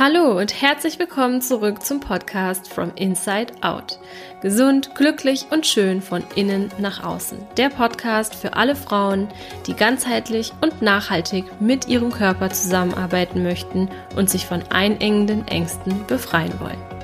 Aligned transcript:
Hallo 0.00 0.38
und 0.38 0.62
herzlich 0.62 0.98
willkommen 0.98 1.42
zurück 1.42 1.84
zum 1.84 2.00
Podcast 2.00 2.72
From 2.72 2.90
Inside 2.96 3.52
Out. 3.60 3.98
Gesund, 4.40 4.94
glücklich 4.94 5.48
und 5.50 5.66
schön 5.66 6.00
von 6.00 6.24
innen 6.36 6.70
nach 6.78 7.04
außen. 7.04 7.38
Der 7.58 7.68
Podcast 7.68 8.34
für 8.34 8.54
alle 8.54 8.74
Frauen, 8.74 9.28
die 9.66 9.74
ganzheitlich 9.74 10.54
und 10.62 10.80
nachhaltig 10.80 11.44
mit 11.60 11.86
ihrem 11.86 12.10
Körper 12.12 12.48
zusammenarbeiten 12.48 13.42
möchten 13.42 13.90
und 14.16 14.30
sich 14.30 14.46
von 14.46 14.62
einengenden 14.70 15.46
Ängsten 15.46 16.06
befreien 16.06 16.58
wollen. 16.60 16.99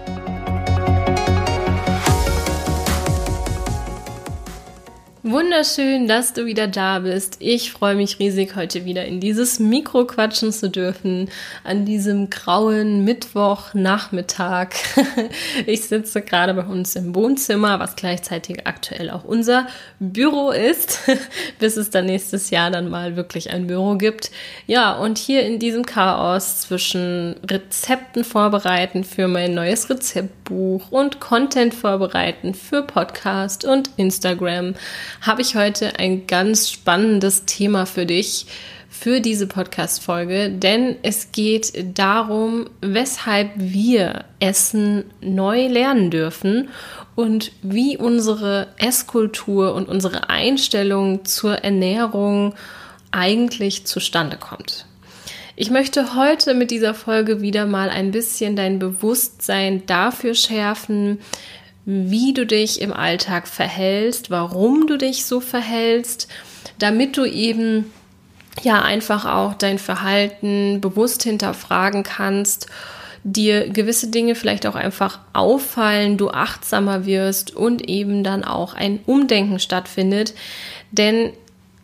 Wunderschön, 5.29 6.07
dass 6.07 6.35
du 6.35 6.47
wieder 6.47 6.69
da 6.69 7.01
bist. 7.01 7.39
Ich 7.41 7.73
freue 7.73 7.97
mich 7.97 8.21
riesig, 8.21 8.55
heute 8.55 8.85
wieder 8.85 9.07
in 9.07 9.19
dieses 9.19 9.59
Mikro 9.59 10.05
quatschen 10.07 10.53
zu 10.53 10.71
dürfen, 10.71 11.31
an 11.65 11.85
diesem 11.85 12.31
grauen 12.31 13.03
Mittwochnachmittag. 13.03 14.69
Ich 15.67 15.83
sitze 15.89 16.23
gerade 16.23 16.55
bei 16.55 16.63
uns 16.63 16.95
im 16.95 17.15
Wohnzimmer, 17.15 17.81
was 17.81 17.97
gleichzeitig 17.97 18.67
aktuell 18.67 19.11
auch 19.11 19.25
unser 19.25 19.67
Büro 19.99 20.51
ist, 20.51 21.01
bis 21.59 21.77
es 21.77 21.91
dann 21.91 22.07
nächstes 22.07 22.51
Jahr 22.51 22.71
dann 22.71 22.89
mal 22.89 23.17
wirklich 23.17 23.51
ein 23.51 23.67
Büro 23.67 23.97
gibt. 23.97 24.31
Ja, 24.67 24.93
und 24.93 25.19
hier 25.19 25.43
in 25.43 25.59
diesem 25.59 25.85
Chaos 25.85 26.61
zwischen 26.61 27.35
Rezepten 27.51 28.23
vorbereiten 28.23 29.03
für 29.03 29.27
mein 29.27 29.55
neues 29.55 29.91
Rezeptbuch 29.91 30.93
und 30.93 31.19
Content 31.19 31.75
vorbereiten 31.75 32.55
für 32.55 32.83
Podcast 32.83 33.65
und 33.65 33.91
Instagram 33.97 34.75
habe 35.21 35.43
ich 35.43 35.57
heute 35.57 35.99
ein 35.99 36.27
ganz 36.27 36.71
spannendes 36.71 37.45
Thema 37.45 37.87
für 37.87 38.07
dich 38.07 38.47
für 38.89 39.21
diese 39.21 39.47
Podcast-Folge, 39.47 40.51
denn 40.51 40.97
es 41.03 41.31
geht 41.33 41.99
darum, 41.99 42.71
weshalb 42.81 43.51
wir 43.57 44.25
Essen 44.41 45.05
neu 45.21 45.67
lernen 45.67 46.11
dürfen 46.11 46.71
und 47.15 47.53
wie 47.63 47.99
unsere 47.99 48.69
Esskultur 48.79 49.75
und 49.75 49.89
unsere 49.89 50.31
Einstellung 50.31 51.25
zur 51.25 51.57
Ernährung 51.57 52.55
eigentlich 53.11 53.85
zustande 53.87 54.39
kommt. 54.39 54.87
Ich 55.57 55.71
möchte 55.71 56.15
heute 56.15 56.55
mit 56.55 56.71
dieser 56.71 56.93
Folge 56.93 57.41
wieder 57.41 57.65
mal 57.65 57.89
ein 57.89 58.11
bisschen 58.11 58.57
dein 58.57 58.79
Bewusstsein 58.79 59.87
dafür 59.87 60.35
schärfen, 60.35 61.19
wie 61.87 62.35
du 62.35 62.45
dich 62.45 62.81
im 62.81 62.93
Alltag 62.93 63.47
verhältst, 63.47 64.29
warum 64.29 64.89
du 64.89 64.99
dich 64.99 65.25
so 65.25 65.41
verhältst, 65.41 66.27
damit 66.79 67.17
du 67.17 67.25
eben 67.25 67.93
ja 68.63 68.83
einfach 68.83 69.25
auch 69.25 69.55
dein 69.55 69.79
Verhalten 69.79 70.81
bewusst 70.81 71.23
hinterfragen 71.23 72.03
kannst, 72.03 72.67
dir 73.23 73.69
gewisse 73.69 74.09
Dinge 74.09 74.35
vielleicht 74.35 74.67
auch 74.67 74.75
einfach 74.75 75.21
auffallen, 75.33 76.17
du 76.17 76.31
achtsamer 76.31 77.07
wirst 77.07 77.55
und 77.55 77.89
eben 77.89 78.25
dann 78.25 78.45
auch 78.45 78.75
ein 78.75 78.99
Umdenken 79.07 79.61
stattfindet. 79.61 80.35
Denn 80.91 81.33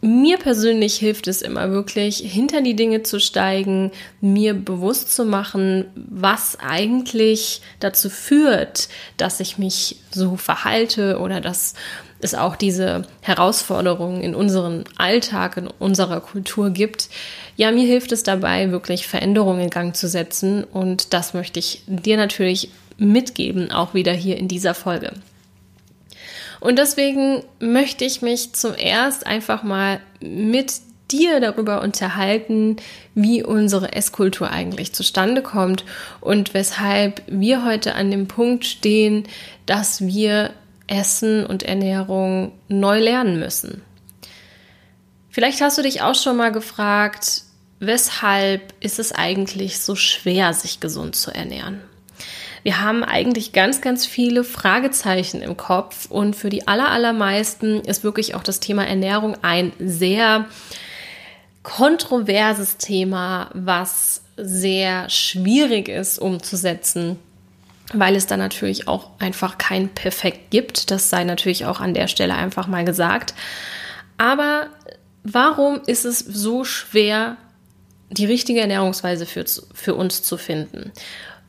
mir 0.02 0.36
persönlich 0.36 0.96
hilft 0.96 1.28
es 1.28 1.42
immer 1.42 1.70
wirklich, 1.70 2.16
hinter 2.16 2.60
die 2.60 2.74
Dinge 2.74 3.04
zu 3.04 3.20
steigen, 3.20 3.92
mir 4.20 4.52
bewusst 4.52 5.14
zu 5.14 5.24
machen, 5.24 5.86
was 5.94 6.58
eigentlich 6.60 7.62
dazu 7.78 8.10
führt, 8.10 8.88
dass 9.16 9.38
ich 9.38 9.58
mich 9.58 9.96
so 10.10 10.36
verhalte 10.36 11.20
oder 11.20 11.40
dass 11.40 11.74
es 12.20 12.34
auch 12.34 12.56
diese 12.56 13.06
Herausforderungen 13.20 14.22
in 14.22 14.34
unserem 14.34 14.84
Alltag, 14.96 15.56
in 15.56 15.68
unserer 15.68 16.20
Kultur 16.20 16.70
gibt. 16.70 17.08
Ja, 17.56 17.70
mir 17.70 17.86
hilft 17.86 18.10
es 18.10 18.24
dabei, 18.24 18.72
wirklich 18.72 19.06
Veränderungen 19.06 19.62
in 19.62 19.70
Gang 19.70 19.94
zu 19.94 20.08
setzen 20.08 20.64
und 20.64 21.14
das 21.14 21.32
möchte 21.32 21.60
ich 21.60 21.82
dir 21.86 22.16
natürlich 22.16 22.70
mitgeben, 22.98 23.70
auch 23.70 23.94
wieder 23.94 24.12
hier 24.12 24.36
in 24.36 24.48
dieser 24.48 24.74
Folge. 24.74 25.12
Und 26.62 26.78
deswegen 26.78 27.42
möchte 27.58 28.04
ich 28.04 28.22
mich 28.22 28.52
zum 28.52 28.76
erst 28.76 29.26
einfach 29.26 29.64
mal 29.64 29.98
mit 30.20 30.74
dir 31.10 31.40
darüber 31.40 31.82
unterhalten, 31.82 32.76
wie 33.16 33.42
unsere 33.42 33.94
Esskultur 33.94 34.48
eigentlich 34.48 34.92
zustande 34.92 35.42
kommt 35.42 35.84
und 36.20 36.54
weshalb 36.54 37.20
wir 37.26 37.64
heute 37.64 37.96
an 37.96 38.12
dem 38.12 38.28
Punkt 38.28 38.64
stehen, 38.64 39.24
dass 39.66 40.06
wir 40.06 40.52
Essen 40.86 41.44
und 41.44 41.64
Ernährung 41.64 42.52
neu 42.68 43.00
lernen 43.00 43.40
müssen. 43.40 43.82
Vielleicht 45.30 45.60
hast 45.62 45.78
du 45.78 45.82
dich 45.82 46.00
auch 46.00 46.14
schon 46.14 46.36
mal 46.36 46.52
gefragt, 46.52 47.42
weshalb 47.80 48.72
ist 48.78 49.00
es 49.00 49.10
eigentlich 49.10 49.80
so 49.80 49.96
schwer, 49.96 50.54
sich 50.54 50.78
gesund 50.78 51.16
zu 51.16 51.32
ernähren? 51.32 51.80
Wir 52.62 52.80
haben 52.80 53.02
eigentlich 53.02 53.52
ganz, 53.52 53.80
ganz 53.80 54.06
viele 54.06 54.44
Fragezeichen 54.44 55.42
im 55.42 55.56
Kopf 55.56 56.06
und 56.10 56.36
für 56.36 56.48
die 56.48 56.68
allermeisten 56.68 57.80
ist 57.80 58.04
wirklich 58.04 58.34
auch 58.34 58.42
das 58.42 58.60
Thema 58.60 58.86
Ernährung 58.86 59.36
ein 59.42 59.72
sehr 59.78 60.46
kontroverses 61.62 62.76
Thema, 62.76 63.50
was 63.54 64.22
sehr 64.36 65.08
schwierig 65.08 65.88
ist 65.88 66.18
umzusetzen 66.18 67.18
weil 67.92 68.16
es 68.16 68.26
da 68.26 68.36
natürlich 68.36 68.88
auch 68.88 69.10
einfach 69.18 69.58
kein 69.58 69.88
Perfekt 69.88 70.50
gibt. 70.50 70.90
Das 70.90 71.10
sei 71.10 71.24
natürlich 71.24 71.66
auch 71.66 71.80
an 71.80 71.94
der 71.94 72.08
Stelle 72.08 72.34
einfach 72.34 72.66
mal 72.66 72.84
gesagt. 72.84 73.34
Aber 74.18 74.68
warum 75.24 75.80
ist 75.86 76.04
es 76.04 76.18
so 76.20 76.64
schwer, 76.64 77.36
die 78.10 78.26
richtige 78.26 78.60
Ernährungsweise 78.60 79.26
für, 79.26 79.44
für 79.74 79.94
uns 79.94 80.22
zu 80.22 80.36
finden? 80.36 80.92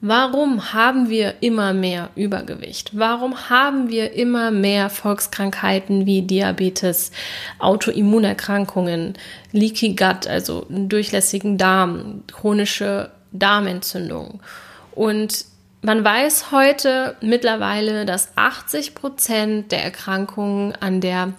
Warum 0.06 0.74
haben 0.74 1.08
wir 1.08 1.36
immer 1.40 1.74
mehr 1.74 2.10
Übergewicht? 2.16 2.92
Warum 2.92 3.50
haben 3.50 3.88
wir 3.88 4.12
immer 4.12 4.52
mehr 4.52 4.90
Volkskrankheiten 4.90 6.06
wie 6.06 6.24
Diabetes, 6.24 7.14
Autoimmunerkrankungen, 7.58 9.14
Leaky 9.54 9.96
Gut, 9.96 10.28
also 10.28 10.66
durchlässigen 10.68 11.58
Darm, 11.58 12.24
chronische 12.30 13.12
Darmentzündung? 13.32 14.42
Und 14.92 15.46
man 15.82 16.04
weiß 16.04 16.52
heute 16.52 17.16
mittlerweile, 17.22 18.06
dass 18.06 18.34
80 18.36 18.96
Prozent 18.96 19.72
der 19.72 19.86
Erkrankungen, 19.86 20.76
an 20.82 21.00
der 21.00 21.32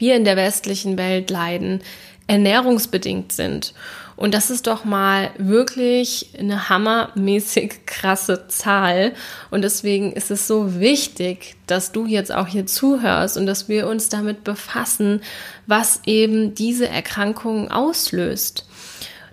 wir 0.00 0.16
in 0.16 0.24
der 0.24 0.34
westlichen 0.34 0.98
Welt 0.98 1.30
leiden, 1.30 1.82
ernährungsbedingt 2.26 3.30
sind. 3.30 3.74
Und 4.20 4.34
das 4.34 4.50
ist 4.50 4.66
doch 4.66 4.84
mal 4.84 5.30
wirklich 5.38 6.32
eine 6.38 6.68
hammermäßig 6.68 7.86
krasse 7.86 8.48
Zahl. 8.48 9.14
Und 9.50 9.62
deswegen 9.62 10.12
ist 10.12 10.30
es 10.30 10.46
so 10.46 10.78
wichtig, 10.78 11.56
dass 11.66 11.90
du 11.90 12.04
jetzt 12.04 12.30
auch 12.30 12.46
hier 12.46 12.66
zuhörst 12.66 13.38
und 13.38 13.46
dass 13.46 13.70
wir 13.70 13.86
uns 13.86 14.10
damit 14.10 14.44
befassen, 14.44 15.22
was 15.66 16.02
eben 16.04 16.54
diese 16.54 16.86
Erkrankung 16.86 17.70
auslöst. 17.70 18.66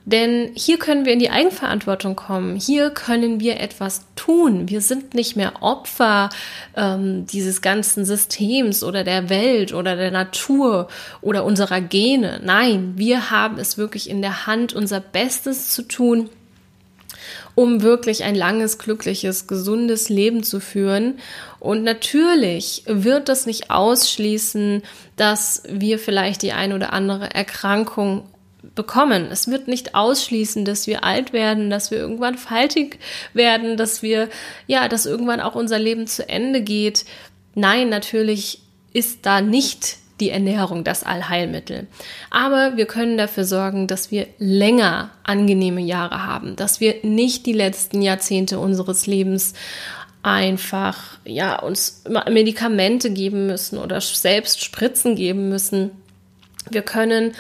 Denn 0.08 0.52
hier 0.56 0.80
können 0.80 1.04
wir 1.04 1.12
in 1.12 1.20
die 1.20 1.30
Eigenverantwortung 1.30 2.16
kommen. 2.16 2.56
Hier 2.56 2.92
können 2.92 3.42
wir 3.42 3.60
etwas 3.60 4.06
tun. 4.16 4.70
Wir 4.70 4.80
sind 4.80 5.14
nicht 5.14 5.36
mehr 5.36 5.62
Opfer 5.62 6.30
ähm, 6.78 7.26
dieses 7.26 7.62
ganzen 7.62 8.06
Systems 8.06 8.86
oder 8.86 9.04
der 9.04 9.30
Welt 9.30 9.74
oder 9.74 9.98
der 9.98 10.12
Natur 10.12 10.88
oder 11.20 11.44
unserer 11.44 11.82
Gene. 11.82 12.40
Nein, 12.42 12.94
wir 12.96 13.32
haben 13.32 13.60
es 13.60 13.78
wirklich 13.78 14.10
in 14.10 14.22
der 14.22 14.48
Hand, 14.48 14.72
unser 14.72 15.02
Bestes 15.02 15.74
zu 15.74 15.82
tun, 15.82 16.30
um 17.54 17.82
wirklich 17.82 18.24
ein 18.24 18.36
langes, 18.36 18.78
glückliches, 18.78 19.46
gesundes 19.46 20.08
Leben 20.08 20.42
zu 20.42 20.62
führen. 20.62 21.20
Und 21.60 21.84
natürlich 21.84 22.84
wird 22.86 23.28
das 23.28 23.46
nicht 23.46 23.72
ausschließen, 23.72 24.84
dass 25.18 25.64
wir 25.68 26.00
vielleicht 26.00 26.44
die 26.44 26.54
ein 26.54 26.72
oder 26.72 26.94
andere 26.94 27.36
Erkrankung 27.36 28.24
bekommen. 28.76 29.28
Es 29.32 29.48
wird 29.48 29.68
nicht 29.68 29.96
ausschließen, 29.96 30.66
dass 30.66 30.88
wir 30.88 31.04
alt 31.04 31.34
werden, 31.34 31.70
dass 31.70 31.92
wir 31.92 31.98
irgendwann 31.98 32.38
faltig 32.38 33.00
werden, 33.34 33.78
dass 33.78 34.02
wir, 34.02 34.30
ja, 34.66 34.88
dass 34.88 35.06
irgendwann 35.06 35.42
auch 35.42 35.56
unser 35.56 35.80
Leben 35.80 36.08
zu 36.08 36.28
Ende 36.28 36.62
geht. 36.62 37.06
Nein, 37.56 37.90
natürlich 37.90 38.62
ist 38.94 39.26
da 39.26 39.42
nicht 39.42 39.98
die 40.20 40.32
Ernährung 40.32 40.84
das 40.84 41.04
Allheilmittel. 41.04 41.88
Aber 42.32 42.76
wir 42.76 42.86
können 42.86 43.18
dafür 43.18 43.46
sorgen, 43.46 43.88
dass 43.88 44.10
wir 44.10 44.28
länger 44.40 45.12
angenehme 45.24 45.82
Jahre 45.82 46.26
haben, 46.26 46.56
dass 46.56 46.80
wir 46.80 46.96
nicht 47.04 47.46
die 47.46 47.54
letzten 47.54 48.02
Jahrzehnte 48.02 48.60
unseres 48.60 49.06
Lebens 49.06 49.54
einfach, 50.24 51.20
ja, 51.24 51.60
uns 51.60 52.04
Medikamente 52.30 53.12
geben 53.12 53.46
müssen 53.48 53.78
oder 53.78 54.02
selbst 54.02 54.64
Spritzen 54.64 55.16
geben 55.16 55.50
müssen. 55.50 55.92
Wir 56.70 56.82
können 56.82 57.34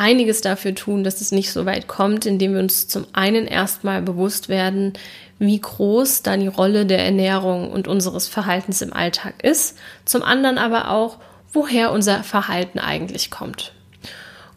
einiges 0.00 0.40
dafür 0.40 0.74
tun, 0.74 1.04
dass 1.04 1.20
es 1.20 1.30
nicht 1.30 1.52
so 1.52 1.66
weit 1.66 1.86
kommt, 1.86 2.24
indem 2.24 2.54
wir 2.54 2.60
uns 2.60 2.88
zum 2.88 3.06
einen 3.12 3.46
erstmal 3.46 4.00
bewusst 4.00 4.48
werden, 4.48 4.94
wie 5.38 5.60
groß 5.60 6.22
dann 6.22 6.40
die 6.40 6.48
Rolle 6.48 6.86
der 6.86 7.04
Ernährung 7.04 7.70
und 7.70 7.86
unseres 7.86 8.26
Verhaltens 8.26 8.80
im 8.80 8.92
Alltag 8.92 9.34
ist, 9.42 9.76
zum 10.06 10.22
anderen 10.22 10.58
aber 10.58 10.90
auch, 10.90 11.18
woher 11.52 11.92
unser 11.92 12.24
Verhalten 12.24 12.78
eigentlich 12.78 13.30
kommt. 13.30 13.72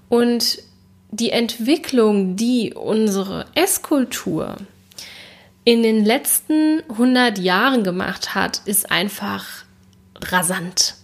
Und 0.10 0.60
die 1.12 1.32
Entwicklung, 1.32 2.36
die 2.36 2.74
unsere 2.74 3.46
Esskultur 3.54 4.56
in 5.66 5.84
den 5.84 6.06
letzten 6.06 6.82
100 6.90 7.38
Jahren 7.38 7.84
gemacht 7.84 8.34
hat, 8.34 8.62
ist 8.66 8.92
einfach 8.92 9.46
rasant. 10.22 10.96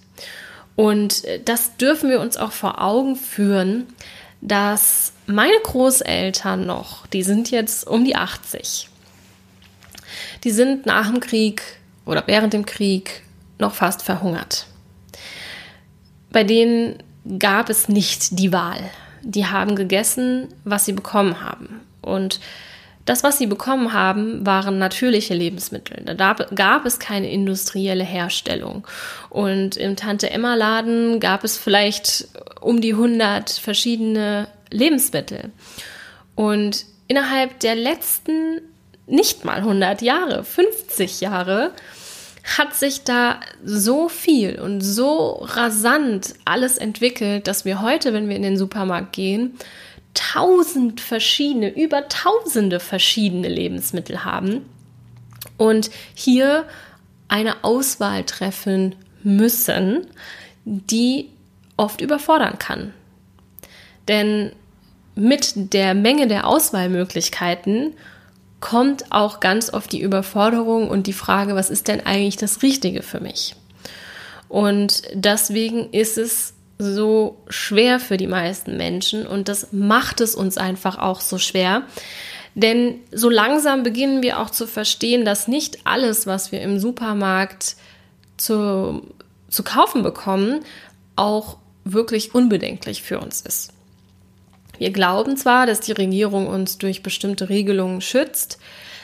Und 0.76 1.24
das 1.46 1.76
dürfen 1.76 2.10
wir 2.10 2.22
uns 2.22 2.38
auch 2.38 2.54
vor 2.54 2.82
Augen 2.82 3.18
führen, 3.18 3.88
dass 4.42 5.14
meine 5.26 5.60
Großeltern 5.64 6.66
noch, 6.66 7.08
die 7.08 7.24
sind 7.24 7.52
jetzt 7.52 7.86
um 7.88 8.06
die 8.06 8.16
80, 8.16 8.90
die 10.44 10.52
sind 10.52 10.86
nach 10.86 11.08
dem 11.10 11.20
Krieg 11.20 11.62
oder 12.06 12.24
während 12.26 12.54
dem 12.54 12.66
Krieg 12.66 13.24
noch 13.58 13.74
fast 13.74 14.02
verhungert. 14.02 14.68
Bei 16.32 16.44
denen 16.44 17.04
gab 17.38 17.70
es 17.70 17.90
nicht 17.90 18.40
die 18.40 18.54
Wahl. 18.54 18.90
Die 19.22 19.46
haben 19.46 19.76
gegessen, 19.76 20.48
was 20.64 20.86
sie 20.86 20.94
bekommen 20.94 21.42
haben. 21.42 21.82
Und 22.02 22.40
das, 23.10 23.24
was 23.24 23.40
sie 23.40 23.48
bekommen 23.48 23.92
haben, 23.92 24.46
waren 24.46 24.78
natürliche 24.78 25.34
Lebensmittel. 25.34 26.04
Da 26.16 26.34
gab 26.34 26.86
es 26.86 27.00
keine 27.00 27.32
industrielle 27.32 28.04
Herstellung. 28.04 28.86
Und 29.32 29.78
im 29.78 29.96
Tante-Emma-Laden 29.96 31.20
gab 31.20 31.44
es 31.44 31.58
vielleicht 31.58 32.28
um 32.62 32.82
die 32.82 32.94
100 32.94 33.50
verschiedene 33.50 34.48
Lebensmittel. 34.70 35.52
Und 36.36 36.86
innerhalb 37.08 37.60
der 37.62 37.74
letzten 37.74 38.62
nicht 39.08 39.44
mal 39.44 39.58
100 39.58 40.04
Jahre, 40.04 40.44
50 40.44 41.20
Jahre, 41.20 41.72
hat 42.60 42.76
sich 42.76 43.04
da 43.04 43.40
so 43.64 44.08
viel 44.08 44.60
und 44.60 44.82
so 44.82 45.40
rasant 45.42 46.36
alles 46.46 46.78
entwickelt, 46.78 47.48
dass 47.48 47.66
wir 47.66 47.82
heute, 47.82 48.14
wenn 48.14 48.30
wir 48.30 48.36
in 48.36 48.44
den 48.44 48.58
Supermarkt 48.58 49.14
gehen, 49.14 49.56
tausend 50.14 51.02
verschiedene, 51.02 51.70
über 51.70 52.08
tausende 52.08 52.80
verschiedene 52.80 53.48
Lebensmittel 53.48 54.26
haben 54.26 54.66
und 55.58 55.92
hier 56.14 56.66
eine 57.28 57.64
Auswahl 57.64 58.24
treffen 58.24 58.96
müssen, 59.24 60.08
die 60.66 61.30
oft 61.78 62.02
überfordern 62.02 62.60
kann. 62.60 62.94
Denn 64.08 64.52
mit 65.16 65.74
der 65.74 65.94
Menge 65.94 66.28
der 66.28 66.48
Auswahlmöglichkeiten 66.48 67.94
kommt 68.60 69.12
auch 69.12 69.40
ganz 69.40 69.72
oft 69.74 69.92
die 69.92 70.02
Überforderung 70.02 70.90
und 70.90 71.08
die 71.08 71.14
Frage, 71.14 71.56
was 71.56 71.70
ist 71.70 71.88
denn 71.88 72.06
eigentlich 72.06 72.36
das 72.36 72.62
Richtige 72.62 73.04
für 73.04 73.20
mich? 73.20 73.56
Und 74.50 75.04
deswegen 75.14 75.92
ist 75.92 76.18
es 76.18 76.54
so 76.80 77.44
schwer 77.50 78.00
für 78.00 78.16
die 78.16 78.28
meisten 78.28 78.78
Menschen 78.78 79.28
und 79.28 79.50
das 79.50 79.74
macht 79.74 80.22
es 80.22 80.34
uns 80.34 80.58
einfach 80.58 80.98
auch 80.98 81.20
so 81.20 81.38
schwer. 81.38 81.84
Denn 82.56 83.02
so 83.12 83.30
langsam 83.30 83.84
beginnen 83.84 84.24
wir 84.24 84.40
auch 84.40 84.50
zu 84.50 84.66
verstehen, 84.66 85.26
dass 85.26 85.48
nicht 85.48 85.86
alles, 85.86 86.26
was 86.26 86.52
wir 86.52 86.62
im 86.62 86.80
Supermarkt 86.80 87.76
zu, 88.38 89.02
zu 89.50 89.64
kaufen 89.64 90.04
bekommen, 90.04 90.62
auch 91.18 91.58
wirklich 91.84 92.34
unbedenklich 92.34 93.04
für 93.04 93.20
uns 93.20 93.42
ist. 93.42 93.74
Wir 94.78 94.92
glauben 94.92 95.36
zwar, 95.36 95.66
dass 95.66 95.81
die 95.81 95.92
Regierung 95.92 96.48
uns 96.48 96.78
durch 96.78 97.04
bestimmte 97.04 97.50
Regelungen 97.50 98.00
schützt, 98.00 98.58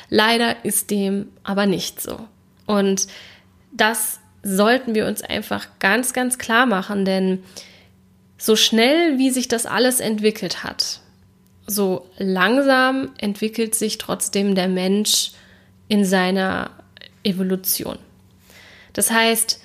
leider 0.10 0.64
ist 0.64 0.90
dem 0.92 1.28
aber 1.44 1.66
nicht 1.66 2.02
so. 2.02 2.20
Und 2.66 3.08
das 3.74 4.20
sollten 4.48 4.94
wir 4.94 5.08
uns 5.08 5.24
einfach 5.24 5.68
ganz, 5.80 6.14
ganz 6.14 6.38
klar 6.38 6.68
machen, 6.68 7.04
denn 7.04 7.44
so 8.38 8.56
schnell, 8.56 9.18
wie 9.18 9.32
sich 9.32 9.48
das 9.48 9.66
alles 9.66 10.00
entwickelt 10.00 10.64
hat, 10.64 11.00
so 11.66 12.08
langsam 12.20 13.10
entwickelt 13.18 13.74
sich 13.74 13.98
trotzdem 13.98 14.54
der 14.54 14.68
Mensch 14.68 15.32
in 15.88 16.06
seiner 16.06 16.70
Evolution. 17.24 17.98
Das 18.94 19.10
heißt, 19.10 19.62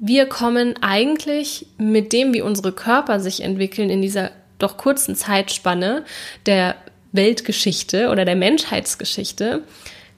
wir 0.00 0.26
kommen 0.26 0.82
eigentlich 0.82 1.68
mit 1.78 2.12
dem, 2.12 2.34
wie 2.34 2.42
unsere 2.42 2.72
Körper 2.72 3.20
sich 3.20 3.42
entwickeln, 3.42 3.88
in 3.88 4.02
dieser 4.02 4.32
doch 4.58 4.78
kurzen 4.78 5.14
Zeitspanne 5.14 6.04
der 6.46 6.74
Weltgeschichte 7.12 8.08
oder 8.10 8.24
der 8.24 8.36
Menschheitsgeschichte 8.36 9.62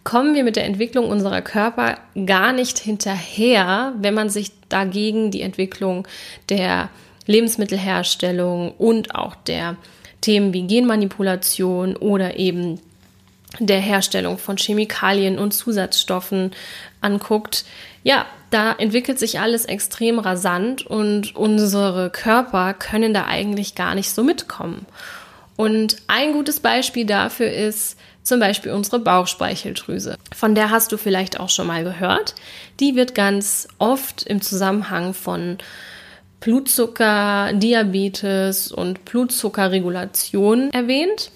kommen 0.04 0.34
wir 0.34 0.44
mit 0.44 0.56
der 0.56 0.66
Entwicklung 0.66 1.08
unserer 1.08 1.42
Körper 1.42 1.98
gar 2.26 2.52
nicht 2.52 2.78
hinterher, 2.78 3.94
wenn 3.98 4.14
man 4.14 4.28
sich 4.28 4.52
dagegen 4.68 5.30
die 5.30 5.40
Entwicklung 5.40 6.06
der 6.50 6.90
Lebensmittelherstellung 7.26 8.72
und 8.72 9.14
auch 9.14 9.34
der 9.34 9.76
Themen 10.20 10.52
wie 10.52 10.66
Genmanipulation 10.66 11.96
oder 11.96 12.38
eben 12.38 12.80
der 13.60 13.80
Herstellung 13.80 14.38
von 14.38 14.56
Chemikalien 14.56 15.38
und 15.38 15.52
Zusatzstoffen 15.52 16.52
anguckt, 17.00 17.64
ja, 18.02 18.26
da 18.50 18.72
entwickelt 18.72 19.18
sich 19.18 19.40
alles 19.40 19.64
extrem 19.64 20.18
rasant 20.18 20.86
und 20.86 21.34
unsere 21.34 22.10
Körper 22.10 22.74
können 22.74 23.14
da 23.14 23.26
eigentlich 23.26 23.74
gar 23.74 23.94
nicht 23.94 24.10
so 24.10 24.22
mitkommen. 24.22 24.86
Und 25.56 25.96
ein 26.08 26.32
gutes 26.32 26.60
Beispiel 26.60 27.06
dafür 27.06 27.50
ist 27.50 27.96
zum 28.24 28.40
Beispiel 28.40 28.72
unsere 28.72 28.98
Bauchspeicheldrüse. 28.98 30.16
Von 30.34 30.54
der 30.56 30.70
hast 30.70 30.90
du 30.90 30.96
vielleicht 30.96 31.38
auch 31.38 31.50
schon 31.50 31.68
mal 31.68 31.84
gehört. 31.84 32.34
Die 32.80 32.96
wird 32.96 33.14
ganz 33.14 33.68
oft 33.78 34.24
im 34.24 34.40
Zusammenhang 34.40 35.14
von 35.14 35.58
Blutzucker, 36.40 37.52
Diabetes 37.52 38.72
und 38.72 39.04
Blutzuckerregulation 39.04 40.70
erwähnt. 40.72 41.30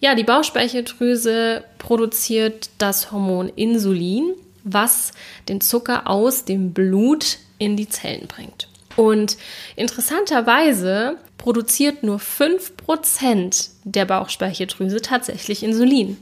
Ja, 0.00 0.14
die 0.14 0.24
Bauchspeicheldrüse 0.24 1.64
produziert 1.78 2.70
das 2.78 3.10
Hormon 3.10 3.48
Insulin, 3.48 4.34
was 4.64 5.12
den 5.48 5.60
Zucker 5.60 6.08
aus 6.08 6.44
dem 6.44 6.72
Blut 6.72 7.38
in 7.58 7.76
die 7.76 7.88
Zellen 7.88 8.26
bringt. 8.26 8.68
Und 8.96 9.36
interessanterweise 9.76 11.16
produziert 11.38 12.02
nur 12.02 12.18
5% 12.18 13.70
der 13.84 14.04
Bauchspeicheldrüse 14.04 15.00
tatsächlich 15.00 15.62
Insulin. 15.62 16.18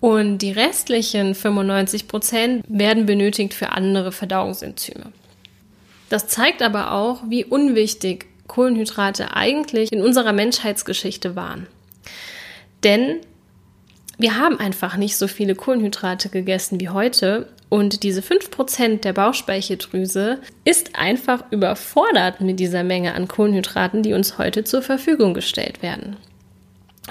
Und 0.00 0.38
die 0.38 0.52
restlichen 0.52 1.34
95% 1.34 2.62
werden 2.66 3.06
benötigt 3.06 3.52
für 3.52 3.70
andere 3.70 4.12
Verdauungsenzyme. 4.12 5.12
Das 6.08 6.26
zeigt 6.26 6.62
aber 6.62 6.92
auch, 6.92 7.22
wie 7.28 7.44
unwichtig 7.44 8.26
Kohlenhydrate 8.48 9.36
eigentlich 9.36 9.92
in 9.92 10.02
unserer 10.02 10.32
Menschheitsgeschichte 10.32 11.36
waren. 11.36 11.66
Denn 12.82 13.20
wir 14.18 14.36
haben 14.36 14.58
einfach 14.58 14.96
nicht 14.96 15.16
so 15.16 15.28
viele 15.28 15.54
Kohlenhydrate 15.54 16.30
gegessen 16.30 16.80
wie 16.80 16.88
heute 16.88 17.48
und 17.70 18.02
diese 18.02 18.20
5% 18.20 19.00
der 19.00 19.12
Bauchspeicheldrüse 19.14 20.40
ist 20.64 20.96
einfach 20.96 21.44
überfordert 21.50 22.40
mit 22.40 22.60
dieser 22.60 22.84
Menge 22.84 23.14
an 23.14 23.28
Kohlenhydraten, 23.28 24.02
die 24.02 24.12
uns 24.12 24.36
heute 24.36 24.64
zur 24.64 24.82
Verfügung 24.82 25.32
gestellt 25.32 25.80
werden. 25.80 26.16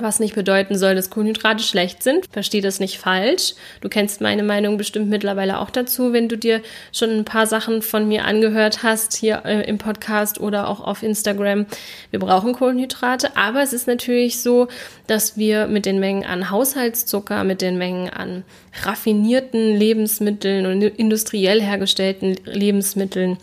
Was 0.01 0.19
nicht 0.19 0.35
bedeuten 0.35 0.77
soll, 0.77 0.95
dass 0.95 1.09
Kohlenhydrate 1.09 1.63
schlecht 1.63 2.03
sind. 2.03 2.25
Versteh 2.31 2.61
das 2.61 2.79
nicht 2.79 2.97
falsch. 2.99 3.53
Du 3.81 3.89
kennst 3.89 4.21
meine 4.21 4.43
Meinung 4.43 4.77
bestimmt 4.77 5.09
mittlerweile 5.09 5.59
auch 5.59 5.69
dazu, 5.69 6.13
wenn 6.13 6.29
du 6.29 6.37
dir 6.37 6.61
schon 6.93 7.09
ein 7.09 7.25
paar 7.25 7.47
Sachen 7.47 7.81
von 7.81 8.07
mir 8.07 8.25
angehört 8.25 8.83
hast, 8.83 9.15
hier 9.15 9.43
äh, 9.45 9.67
im 9.67 9.77
Podcast 9.77 10.39
oder 10.39 10.67
auch 10.67 10.79
auf 10.79 11.03
Instagram. 11.03 11.65
Wir 12.11 12.19
brauchen 12.19 12.53
Kohlenhydrate, 12.53 13.35
aber 13.35 13.61
es 13.61 13.73
ist 13.73 13.87
natürlich 13.87 14.41
so, 14.41 14.67
dass 15.07 15.37
wir 15.37 15.67
mit 15.67 15.85
den 15.85 15.99
Mengen 15.99 16.25
an 16.25 16.49
Haushaltszucker, 16.49 17.43
mit 17.43 17.61
den 17.61 17.77
Mengen 17.77 18.09
an 18.09 18.43
raffinierten 18.83 19.75
Lebensmitteln 19.75 20.65
und 20.65 20.81
industriell 20.81 21.61
hergestellten 21.61 22.37
Lebensmitteln, 22.45 23.37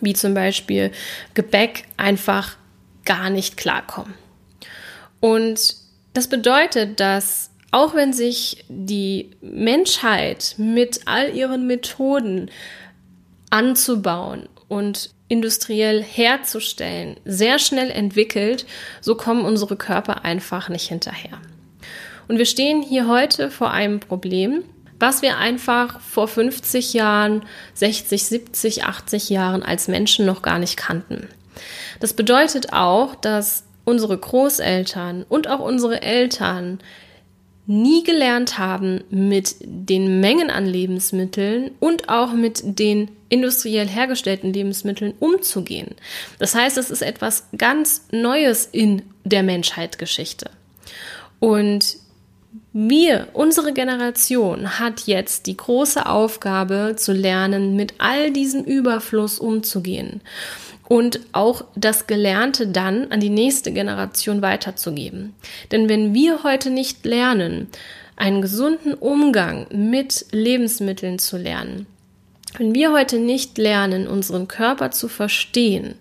wie 0.00 0.14
zum 0.14 0.34
Beispiel 0.34 0.90
Gebäck, 1.34 1.84
einfach 1.96 2.56
gar 3.04 3.30
nicht 3.30 3.56
klarkommen. 3.56 4.19
Und 5.20 5.74
das 6.14 6.28
bedeutet, 6.28 6.98
dass 6.98 7.50
auch 7.72 7.94
wenn 7.94 8.12
sich 8.12 8.64
die 8.68 9.30
Menschheit 9.40 10.54
mit 10.56 11.02
all 11.06 11.34
ihren 11.34 11.66
Methoden 11.66 12.50
anzubauen 13.50 14.48
und 14.68 15.10
industriell 15.28 16.02
herzustellen 16.02 17.16
sehr 17.24 17.58
schnell 17.60 17.90
entwickelt, 17.90 18.66
so 19.00 19.14
kommen 19.14 19.44
unsere 19.44 19.76
Körper 19.76 20.24
einfach 20.24 20.68
nicht 20.68 20.88
hinterher. 20.88 21.38
Und 22.26 22.38
wir 22.38 22.46
stehen 22.46 22.82
hier 22.82 23.06
heute 23.06 23.50
vor 23.50 23.70
einem 23.70 24.00
Problem, 24.00 24.64
was 24.98 25.22
wir 25.22 25.38
einfach 25.38 26.00
vor 26.00 26.28
50 26.28 26.92
Jahren, 26.92 27.44
60, 27.74 28.24
70, 28.24 28.84
80 28.84 29.30
Jahren 29.30 29.62
als 29.62 29.88
Menschen 29.88 30.26
noch 30.26 30.42
gar 30.42 30.58
nicht 30.58 30.76
kannten. 30.76 31.28
Das 32.00 32.12
bedeutet 32.12 32.72
auch, 32.72 33.14
dass 33.14 33.64
unsere 33.84 34.16
Großeltern 34.16 35.24
und 35.28 35.48
auch 35.48 35.60
unsere 35.60 36.02
Eltern 36.02 36.80
nie 37.66 38.02
gelernt 38.02 38.58
haben, 38.58 39.04
mit 39.10 39.54
den 39.60 40.20
Mengen 40.20 40.50
an 40.50 40.66
Lebensmitteln 40.66 41.70
und 41.78 42.08
auch 42.08 42.32
mit 42.32 42.62
den 42.64 43.10
industriell 43.28 43.86
hergestellten 43.86 44.52
Lebensmitteln 44.52 45.14
umzugehen. 45.20 45.94
Das 46.38 46.54
heißt, 46.54 46.76
es 46.78 46.90
ist 46.90 47.02
etwas 47.02 47.44
ganz 47.56 48.02
Neues 48.10 48.68
in 48.70 49.02
der 49.24 49.44
Menschheitsgeschichte. 49.44 50.50
Und 51.38 51.96
wir, 52.72 53.28
unsere 53.34 53.72
Generation, 53.72 54.80
hat 54.80 55.06
jetzt 55.06 55.46
die 55.46 55.56
große 55.56 56.06
Aufgabe 56.06 56.94
zu 56.96 57.12
lernen, 57.12 57.76
mit 57.76 57.94
all 57.98 58.32
diesem 58.32 58.64
Überfluss 58.64 59.38
umzugehen 59.38 60.20
und 60.90 61.20
auch 61.30 61.62
das 61.76 62.08
Gelernte 62.08 62.66
dann 62.66 63.12
an 63.12 63.20
die 63.20 63.30
nächste 63.30 63.70
Generation 63.70 64.42
weiterzugeben. 64.42 65.36
Denn 65.70 65.88
wenn 65.88 66.14
wir 66.14 66.42
heute 66.42 66.68
nicht 66.68 67.06
lernen, 67.06 67.68
einen 68.16 68.42
gesunden 68.42 68.94
Umgang 68.94 69.68
mit 69.72 70.26
Lebensmitteln 70.32 71.20
zu 71.20 71.36
lernen, 71.36 71.86
wenn 72.58 72.74
wir 72.74 72.92
heute 72.92 73.20
nicht 73.20 73.56
lernen, 73.56 74.08
unseren 74.08 74.48
Körper 74.48 74.90
zu 74.90 75.06
verstehen 75.06 75.94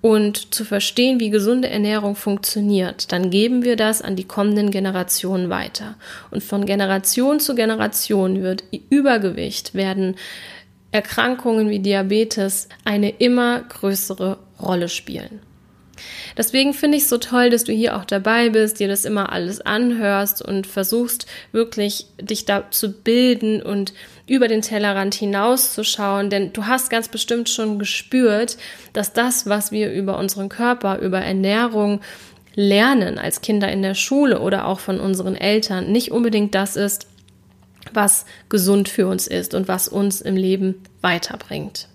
und 0.00 0.54
zu 0.54 0.64
verstehen, 0.64 1.20
wie 1.20 1.28
gesunde 1.28 1.68
Ernährung 1.68 2.16
funktioniert, 2.16 3.12
dann 3.12 3.28
geben 3.28 3.62
wir 3.62 3.76
das 3.76 4.00
an 4.00 4.16
die 4.16 4.24
kommenden 4.24 4.70
Generationen 4.70 5.50
weiter. 5.50 5.96
Und 6.30 6.42
von 6.42 6.64
Generation 6.64 7.40
zu 7.40 7.54
Generation 7.54 8.42
wird 8.42 8.64
Übergewicht, 8.88 9.74
werden 9.74 10.16
Erkrankungen 10.94 11.70
wie 11.70 11.80
Diabetes 11.80 12.68
eine 12.84 13.10
immer 13.10 13.62
größere 13.62 14.38
Rolle 14.62 14.88
spielen. 14.88 15.40
Deswegen 16.36 16.72
finde 16.72 16.96
ich 16.96 17.04
es 17.04 17.08
so 17.08 17.18
toll, 17.18 17.50
dass 17.50 17.64
du 17.64 17.72
hier 17.72 17.96
auch 17.96 18.04
dabei 18.04 18.50
bist, 18.50 18.78
dir 18.78 18.86
das 18.86 19.04
immer 19.04 19.32
alles 19.32 19.60
anhörst 19.60 20.40
und 20.40 20.68
versuchst 20.68 21.26
wirklich 21.50 22.06
dich 22.20 22.44
da 22.44 22.70
zu 22.70 22.92
bilden 22.92 23.60
und 23.60 23.92
über 24.28 24.46
den 24.46 24.62
Tellerrand 24.62 25.14
hinauszuschauen, 25.14 26.30
denn 26.30 26.52
du 26.52 26.66
hast 26.66 26.90
ganz 26.90 27.08
bestimmt 27.08 27.48
schon 27.48 27.80
gespürt, 27.80 28.56
dass 28.92 29.12
das, 29.12 29.46
was 29.48 29.72
wir 29.72 29.92
über 29.92 30.16
unseren 30.16 30.48
Körper, 30.48 31.00
über 31.00 31.18
Ernährung 31.18 32.00
lernen 32.54 33.18
als 33.18 33.40
Kinder 33.40 33.70
in 33.70 33.82
der 33.82 33.94
Schule 33.94 34.40
oder 34.40 34.66
auch 34.66 34.78
von 34.78 35.00
unseren 35.00 35.34
Eltern, 35.34 35.90
nicht 35.90 36.12
unbedingt 36.12 36.54
das 36.54 36.76
ist, 36.76 37.08
was 37.92 38.24
gesund 38.48 38.88
für 38.88 39.06
uns 39.06 39.26
ist 39.26 39.54
und 39.54 39.68
was 39.68 39.88
uns 39.88 40.20
im 40.20 40.36
Leben 40.36 40.82
weiterbringt. 41.00 41.88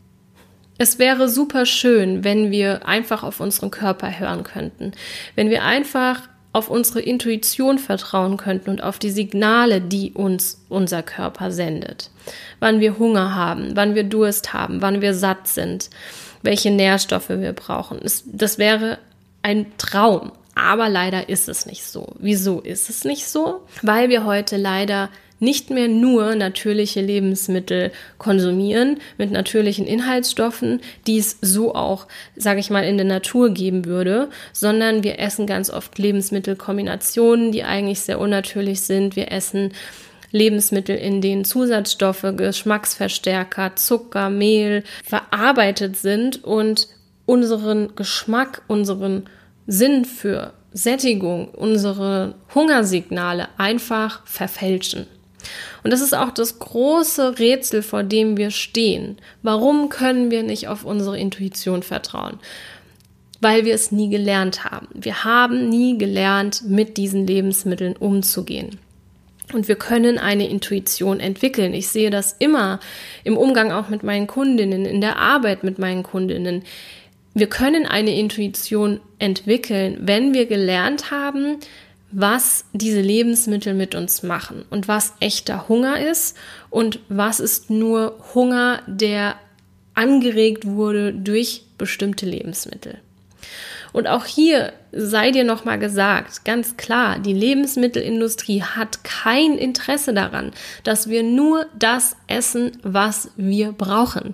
Es 0.77 0.97
wäre 0.97 1.27
super 1.27 1.65
schön, 1.65 2.23
wenn 2.23 2.51
wir 2.51 2.87
einfach 2.87 3.23
auf 3.23 3.41
unseren 3.41 3.69
Körper 3.69 4.19
hören 4.19 4.43
könnten, 4.43 4.93
wenn 5.35 5.49
wir 5.49 5.63
einfach 5.63 6.29
auf 6.53 6.69
unsere 6.69 7.01
Intuition 7.01 7.77
vertrauen 7.77 8.37
könnten 8.37 8.69
und 8.69 8.83
auf 8.83 8.97
die 8.97 9.11
Signale, 9.11 9.81
die 9.81 10.13
uns 10.13 10.63
unser 10.69 11.03
Körper 11.03 11.51
sendet. 11.51 12.09
Wann 12.59 12.79
wir 12.79 12.97
Hunger 12.97 13.35
haben, 13.35 13.75
wann 13.75 13.93
wir 13.93 14.03
Durst 14.03 14.53
haben, 14.53 14.81
wann 14.81 15.01
wir 15.01 15.13
satt 15.13 15.47
sind, 15.47 15.89
welche 16.41 16.71
Nährstoffe 16.71 17.29
wir 17.29 17.53
brauchen. 17.53 17.99
Das 18.25 18.57
wäre 18.57 18.99
ein 19.41 19.67
Traum. 19.77 20.31
Aber 20.55 20.89
leider 20.89 21.29
ist 21.29 21.47
es 21.47 21.65
nicht 21.65 21.85
so. 21.85 22.15
Wieso 22.19 22.59
ist 22.59 22.89
es 22.89 23.05
nicht 23.05 23.27
so? 23.27 23.61
Weil 23.81 24.09
wir 24.09 24.25
heute 24.25 24.57
leider 24.57 25.09
nicht 25.39 25.69
mehr 25.69 25.87
nur 25.87 26.35
natürliche 26.35 27.01
Lebensmittel 27.01 27.91
konsumieren 28.17 28.99
mit 29.17 29.31
natürlichen 29.31 29.87
Inhaltsstoffen, 29.87 30.81
die 31.07 31.17
es 31.17 31.37
so 31.41 31.75
auch, 31.75 32.07
sage 32.35 32.59
ich 32.59 32.69
mal, 32.69 32.83
in 32.83 32.97
der 32.97 33.05
Natur 33.05 33.53
geben 33.53 33.85
würde, 33.85 34.29
sondern 34.53 35.03
wir 35.03 35.19
essen 35.19 35.47
ganz 35.47 35.69
oft 35.69 35.97
Lebensmittelkombinationen, 35.97 37.51
die 37.51 37.63
eigentlich 37.63 38.01
sehr 38.01 38.19
unnatürlich 38.19 38.81
sind. 38.81 39.15
Wir 39.15 39.31
essen 39.31 39.71
Lebensmittel, 40.31 40.95
in 40.95 41.21
denen 41.21 41.45
Zusatzstoffe, 41.45 42.25
Geschmacksverstärker, 42.35 43.75
Zucker, 43.75 44.29
Mehl 44.29 44.83
verarbeitet 45.03 45.97
sind 45.97 46.43
und 46.43 46.87
unseren 47.25 47.95
Geschmack, 47.95 48.61
unseren 48.67 49.25
Sinn 49.67 50.05
für 50.05 50.53
Sättigung, 50.71 51.49
unsere 51.49 52.35
Hungersignale 52.53 53.49
einfach 53.57 54.25
verfälschen. 54.25 55.07
Und 55.83 55.91
das 55.91 56.01
ist 56.01 56.15
auch 56.15 56.31
das 56.31 56.59
große 56.59 57.39
Rätsel, 57.39 57.81
vor 57.81 58.03
dem 58.03 58.37
wir 58.37 58.51
stehen. 58.51 59.17
Warum 59.43 59.89
können 59.89 60.31
wir 60.31 60.43
nicht 60.43 60.67
auf 60.67 60.85
unsere 60.85 61.17
Intuition 61.17 61.83
vertrauen? 61.83 62.39
Weil 63.41 63.65
wir 63.65 63.73
es 63.73 63.91
nie 63.91 64.09
gelernt 64.09 64.65
haben. 64.65 64.87
Wir 64.93 65.23
haben 65.23 65.69
nie 65.69 65.97
gelernt, 65.97 66.63
mit 66.67 66.97
diesen 66.97 67.25
Lebensmitteln 67.25 67.95
umzugehen. 67.95 68.79
Und 69.53 69.67
wir 69.67 69.75
können 69.75 70.17
eine 70.17 70.47
Intuition 70.47 71.19
entwickeln. 71.19 71.73
Ich 71.73 71.87
sehe 71.87 72.11
das 72.11 72.35
immer 72.37 72.79
im 73.23 73.35
Umgang 73.37 73.71
auch 73.71 73.89
mit 73.89 74.03
meinen 74.03 74.27
Kundinnen, 74.27 74.85
in 74.85 75.01
der 75.01 75.17
Arbeit 75.17 75.63
mit 75.63 75.79
meinen 75.79 76.03
Kundinnen. 76.03 76.63
Wir 77.33 77.47
können 77.47 77.85
eine 77.85 78.15
Intuition 78.15 78.99
entwickeln, 79.17 79.97
wenn 80.01 80.33
wir 80.33 80.45
gelernt 80.45 81.09
haben, 81.09 81.57
was 82.11 82.65
diese 82.73 83.01
Lebensmittel 83.01 83.73
mit 83.73 83.93
uns 83.95 84.23
machen 84.23 84.65
und 84.69 84.87
was 84.87 85.13
echter 85.19 85.67
Hunger 85.67 85.99
ist 85.99 86.35
und 86.69 86.99
was 87.07 87.39
ist 87.39 87.69
nur 87.69 88.17
Hunger, 88.33 88.81
der 88.87 89.35
angeregt 89.93 90.65
wurde 90.65 91.13
durch 91.13 91.63
bestimmte 91.77 92.25
Lebensmittel. 92.25 92.99
Und 93.91 94.07
auch 94.07 94.25
hier 94.25 94.73
sei 94.91 95.31
dir 95.31 95.43
nochmal 95.43 95.77
gesagt, 95.77 96.45
ganz 96.45 96.77
klar, 96.77 97.19
die 97.19 97.33
Lebensmittelindustrie 97.33 98.63
hat 98.63 99.03
kein 99.03 99.57
Interesse 99.57 100.13
daran, 100.13 100.51
dass 100.83 101.09
wir 101.09 101.23
nur 101.23 101.67
das 101.77 102.15
essen, 102.27 102.71
was 102.83 103.31
wir 103.35 103.71
brauchen. 103.71 104.33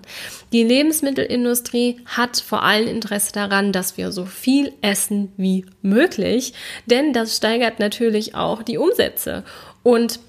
Die 0.53 0.63
Lebensmittelindustrie 0.63 2.01
hat 2.05 2.37
vor 2.37 2.63
allem 2.63 2.87
Interesse 2.87 3.33
daran, 3.33 3.71
dass 3.71 3.97
wir 3.97 4.11
so 4.11 4.25
viel 4.25 4.71
essen 4.81 5.31
wie 5.37 5.65
möglich, 5.81 6.53
denn 6.85 7.13
das 7.13 7.37
steigert 7.37 7.79
natürlich 7.79 8.35
auch 8.35 8.63
die 8.63 8.77
Umsätze. 8.77 9.43
Und 9.83 10.19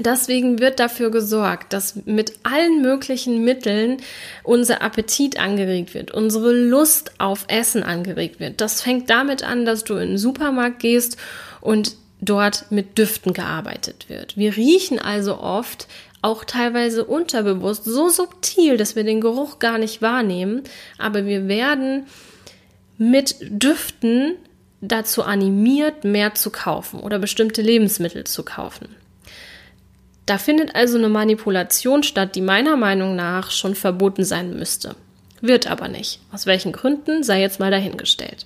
Deswegen 0.00 0.60
wird 0.60 0.80
dafür 0.80 1.10
gesorgt, 1.10 1.72
dass 1.72 1.96
mit 2.04 2.32
allen 2.42 2.82
möglichen 2.82 3.44
Mitteln 3.44 3.98
unser 4.44 4.82
Appetit 4.82 5.38
angeregt 5.38 5.94
wird, 5.94 6.12
unsere 6.12 6.52
Lust 6.52 7.12
auf 7.18 7.44
Essen 7.48 7.82
angeregt 7.82 8.40
wird. 8.40 8.60
Das 8.60 8.82
fängt 8.82 9.10
damit 9.10 9.42
an, 9.42 9.64
dass 9.64 9.84
du 9.84 9.94
in 9.94 10.10
den 10.10 10.18
Supermarkt 10.18 10.80
gehst 10.80 11.16
und 11.60 11.96
dort 12.20 12.70
mit 12.70 12.98
Düften 12.98 13.32
gearbeitet 13.32 14.08
wird. 14.08 14.36
Wir 14.36 14.56
riechen 14.56 14.98
also 14.98 15.38
oft 15.38 15.86
auch 16.20 16.44
teilweise 16.44 17.04
unterbewusst 17.04 17.84
so 17.84 18.08
subtil, 18.08 18.76
dass 18.76 18.96
wir 18.96 19.04
den 19.04 19.20
Geruch 19.20 19.60
gar 19.60 19.78
nicht 19.78 20.02
wahrnehmen, 20.02 20.62
aber 20.98 21.26
wir 21.26 21.46
werden 21.46 22.06
mit 22.96 23.36
Düften 23.40 24.34
dazu 24.80 25.22
animiert, 25.22 26.04
mehr 26.04 26.34
zu 26.34 26.50
kaufen 26.50 27.00
oder 27.00 27.18
bestimmte 27.18 27.62
Lebensmittel 27.62 28.24
zu 28.24 28.44
kaufen. 28.44 28.88
Da 30.28 30.36
findet 30.36 30.74
also 30.74 30.98
eine 30.98 31.08
Manipulation 31.08 32.02
statt, 32.02 32.34
die 32.34 32.42
meiner 32.42 32.76
Meinung 32.76 33.16
nach 33.16 33.50
schon 33.50 33.74
verboten 33.74 34.24
sein 34.24 34.54
müsste. 34.54 34.94
Wird 35.40 35.70
aber 35.70 35.88
nicht. 35.88 36.20
Aus 36.30 36.44
welchen 36.44 36.72
Gründen 36.72 37.22
sei 37.22 37.40
jetzt 37.40 37.60
mal 37.60 37.70
dahingestellt. 37.70 38.44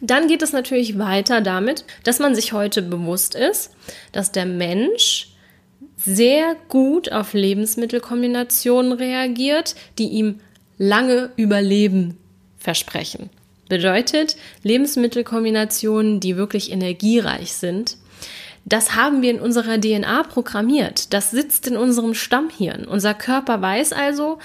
Dann 0.00 0.26
geht 0.26 0.42
es 0.42 0.52
natürlich 0.52 0.98
weiter 0.98 1.40
damit, 1.40 1.84
dass 2.02 2.18
man 2.18 2.34
sich 2.34 2.52
heute 2.52 2.82
bewusst 2.82 3.36
ist, 3.36 3.70
dass 4.10 4.32
der 4.32 4.44
Mensch 4.44 5.28
sehr 5.96 6.56
gut 6.68 7.12
auf 7.12 7.32
Lebensmittelkombinationen 7.32 8.90
reagiert, 8.90 9.76
die 9.98 10.08
ihm 10.08 10.40
lange 10.78 11.30
Überleben 11.36 12.18
versprechen. 12.58 13.30
Bedeutet 13.68 14.34
Lebensmittelkombinationen, 14.64 16.18
die 16.18 16.36
wirklich 16.36 16.72
energiereich 16.72 17.52
sind, 17.52 17.98
das 18.64 18.94
haben 18.94 19.22
wir 19.22 19.30
in 19.30 19.40
unserer 19.40 19.80
DNA 19.80 20.22
programmiert. 20.24 21.12
Das 21.12 21.30
sitzt 21.30 21.66
in 21.66 21.76
unserem 21.76 22.14
Stammhirn. 22.14 22.84
Unser 22.84 23.12
Körper 23.14 23.60
weiß 23.60 23.92
also, 23.92 24.38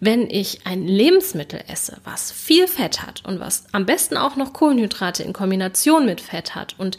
wenn 0.00 0.30
ich 0.30 0.66
ein 0.66 0.86
Lebensmittel 0.86 1.62
esse, 1.68 1.98
was 2.04 2.32
viel 2.32 2.66
Fett 2.66 3.02
hat 3.02 3.24
und 3.26 3.40
was 3.40 3.64
am 3.72 3.84
besten 3.84 4.16
auch 4.16 4.36
noch 4.36 4.52
Kohlenhydrate 4.52 5.22
in 5.22 5.32
Kombination 5.32 6.06
mit 6.06 6.20
Fett 6.20 6.54
hat 6.54 6.76
und 6.78 6.98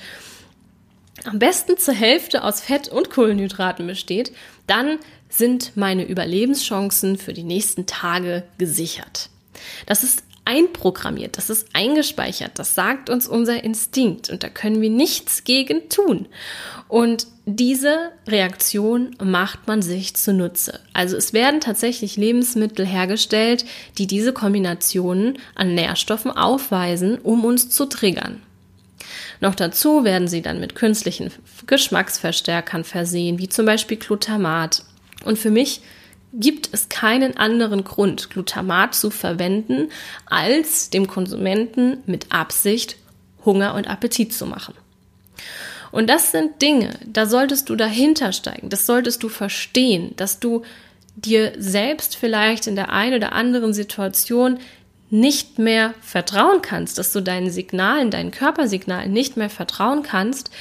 am 1.25 1.39
besten 1.39 1.77
zur 1.77 1.93
Hälfte 1.93 2.43
aus 2.43 2.61
Fett 2.61 2.87
und 2.87 3.09
Kohlenhydraten 3.09 3.85
besteht, 3.87 4.31
dann 4.67 4.99
sind 5.27 5.75
meine 5.75 6.05
Überlebenschancen 6.05 7.17
für 7.17 7.33
die 7.33 7.43
nächsten 7.43 7.85
Tage 7.87 8.43
gesichert. 8.57 9.29
Das 9.85 10.03
ist 10.03 10.23
einprogrammiert, 10.49 11.37
das 11.37 11.51
ist 11.51 11.67
eingespeichert, 11.73 12.53
das 12.55 12.73
sagt 12.73 13.11
uns 13.11 13.27
unser 13.27 13.63
Instinkt 13.63 14.31
und 14.31 14.41
da 14.41 14.49
können 14.49 14.81
wir 14.81 14.89
nichts 14.89 15.43
gegen 15.43 15.89
tun. 15.89 16.25
Und 16.87 17.27
diese 17.45 18.11
Reaktion 18.27 19.15
macht 19.23 19.67
man 19.67 19.83
sich 19.83 20.15
zunutze. 20.15 20.79
Also 20.91 21.17
es 21.17 21.33
werden 21.33 21.61
tatsächlich 21.61 22.17
Lebensmittel 22.17 22.83
hergestellt, 22.83 23.63
die 23.99 24.07
diese 24.07 24.33
Kombinationen 24.33 25.37
an 25.53 25.75
Nährstoffen 25.75 26.31
aufweisen, 26.31 27.19
um 27.19 27.45
uns 27.45 27.69
zu 27.69 27.85
triggern. 27.85 28.41
Noch 29.41 29.53
dazu 29.53 30.03
werden 30.03 30.27
sie 30.27 30.41
dann 30.41 30.59
mit 30.59 30.73
künstlichen 30.73 31.31
Geschmacksverstärkern 31.67 32.83
versehen, 32.83 33.37
wie 33.37 33.49
zum 33.49 33.67
Beispiel 33.67 33.97
Glutamat. 33.97 34.83
Und 35.25 35.37
für 35.37 35.51
mich 35.51 35.81
gibt 36.33 36.69
es 36.71 36.89
keinen 36.89 37.37
anderen 37.37 37.83
Grund, 37.83 38.29
Glutamat 38.29 38.93
zu 38.93 39.09
verwenden, 39.09 39.89
als 40.25 40.89
dem 40.89 41.07
Konsumenten 41.07 41.97
mit 42.05 42.31
Absicht 42.31 42.97
Hunger 43.45 43.73
und 43.73 43.89
Appetit 43.89 44.33
zu 44.33 44.45
machen. 44.45 44.75
Und 45.91 46.07
das 46.07 46.31
sind 46.31 46.61
Dinge, 46.61 46.99
da 47.05 47.25
solltest 47.25 47.69
du 47.69 47.75
dahinter 47.75 48.31
steigen, 48.31 48.69
das 48.69 48.85
solltest 48.85 49.23
du 49.23 49.29
verstehen, 49.29 50.13
dass 50.17 50.39
du 50.39 50.63
dir 51.15 51.53
selbst 51.57 52.15
vielleicht 52.15 52.67
in 52.67 52.75
der 52.75 52.91
einen 52.91 53.15
oder 53.15 53.33
anderen 53.33 53.73
Situation 53.73 54.59
nicht 55.09 55.57
mehr 55.57 55.95
vertrauen 56.01 56.61
kannst, 56.61 56.99
dass 56.99 57.11
du 57.11 57.21
deinen 57.21 57.49
Signalen, 57.49 58.11
deinen 58.11 58.29
Körpersignalen 58.29 59.11
nicht 59.11 59.37
mehr 59.37 59.49
vertrauen 59.49 60.03
kannst, 60.03 60.51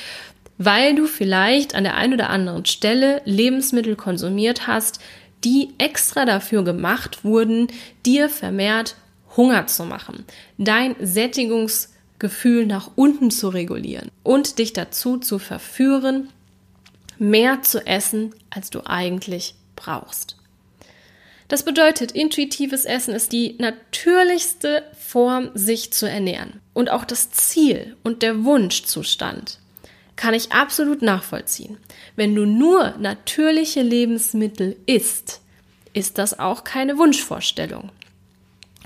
weil 0.56 0.94
du 0.94 1.06
vielleicht 1.06 1.74
an 1.74 1.84
der 1.84 1.94
einen 1.94 2.14
oder 2.14 2.30
anderen 2.30 2.64
Stelle 2.64 3.20
Lebensmittel 3.24 3.94
konsumiert 3.94 4.66
hast, 4.66 5.00
die 5.44 5.70
extra 5.78 6.24
dafür 6.24 6.64
gemacht 6.64 7.24
wurden, 7.24 7.68
dir 8.04 8.28
vermehrt 8.28 8.96
Hunger 9.36 9.66
zu 9.66 9.84
machen, 9.84 10.24
dein 10.56 10.96
Sättigungsgefühl 11.00 12.66
nach 12.66 12.90
unten 12.96 13.30
zu 13.30 13.48
regulieren 13.48 14.10
und 14.22 14.58
dich 14.58 14.72
dazu 14.72 15.18
zu 15.18 15.38
verführen, 15.38 16.28
mehr 17.18 17.62
zu 17.62 17.86
essen, 17.86 18.34
als 18.50 18.70
du 18.70 18.86
eigentlich 18.86 19.54
brauchst. 19.76 20.36
Das 21.48 21.62
bedeutet, 21.62 22.12
intuitives 22.12 22.84
Essen 22.84 23.14
ist 23.14 23.32
die 23.32 23.56
natürlichste 23.58 24.84
Form, 24.98 25.50
sich 25.54 25.92
zu 25.92 26.08
ernähren. 26.08 26.60
Und 26.74 26.90
auch 26.90 27.06
das 27.06 27.30
Ziel 27.30 27.96
und 28.02 28.22
der 28.22 28.44
Wunschzustand 28.44 29.58
kann 30.18 30.34
ich 30.34 30.52
absolut 30.52 31.00
nachvollziehen. 31.00 31.78
Wenn 32.16 32.34
du 32.34 32.44
nur 32.44 32.94
natürliche 32.98 33.82
Lebensmittel 33.82 34.76
isst, 34.84 35.40
ist 35.94 36.18
das 36.18 36.38
auch 36.38 36.64
keine 36.64 36.98
Wunschvorstellung. 36.98 37.90